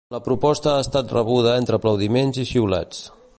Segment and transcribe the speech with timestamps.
[0.13, 3.05] La proposta ha estat rebuda entre aplaudiments i xiulets.